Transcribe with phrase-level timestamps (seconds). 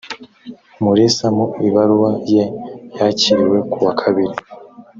[0.79, 2.43] umulisa mu ibaruwa ye
[2.97, 4.35] yakiriwe kuwa kabiri